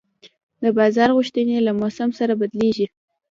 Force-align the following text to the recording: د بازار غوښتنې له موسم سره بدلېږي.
د 0.63 0.65
بازار 0.77 1.09
غوښتنې 1.17 1.57
له 1.67 1.71
موسم 1.79 2.09
سره 2.19 2.33
بدلېږي. 2.41 2.87